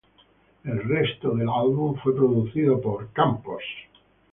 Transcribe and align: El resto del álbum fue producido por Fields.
El 0.63 0.81
resto 0.81 1.35
del 1.35 1.47
álbum 1.47 1.95
fue 2.01 2.15
producido 2.15 2.81
por 2.81 3.11
Fields. 3.13 3.63